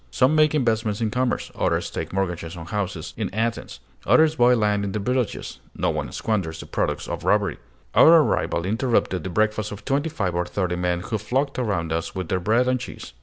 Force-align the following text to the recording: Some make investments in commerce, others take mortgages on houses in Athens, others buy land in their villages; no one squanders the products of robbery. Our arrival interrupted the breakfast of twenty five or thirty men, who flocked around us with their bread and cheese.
Some 0.09 0.33
make 0.33 0.55
investments 0.55 0.99
in 0.99 1.11
commerce, 1.11 1.51
others 1.53 1.91
take 1.91 2.11
mortgages 2.11 2.57
on 2.57 2.65
houses 2.65 3.13
in 3.17 3.31
Athens, 3.35 3.79
others 4.07 4.35
buy 4.37 4.55
land 4.55 4.83
in 4.83 4.93
their 4.93 4.99
villages; 5.03 5.59
no 5.75 5.91
one 5.91 6.11
squanders 6.11 6.59
the 6.59 6.65
products 6.65 7.07
of 7.07 7.23
robbery. 7.23 7.59
Our 7.93 8.07
arrival 8.23 8.65
interrupted 8.65 9.23
the 9.23 9.29
breakfast 9.29 9.71
of 9.71 9.85
twenty 9.85 10.09
five 10.09 10.33
or 10.33 10.47
thirty 10.47 10.75
men, 10.75 11.01
who 11.01 11.19
flocked 11.19 11.59
around 11.59 11.93
us 11.93 12.15
with 12.15 12.29
their 12.29 12.39
bread 12.39 12.67
and 12.67 12.79
cheese. 12.79 13.13